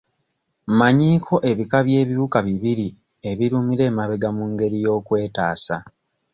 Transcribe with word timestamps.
Mmanyiiko 0.69 1.35
ebika 1.51 1.77
by'ebiwuka 1.85 2.39
bibiri 2.47 2.87
ebirumira 3.29 3.83
emabega 3.91 4.29
mu 4.37 4.43
ngeri 4.51 4.77
y'okwetaasa. 4.85 5.77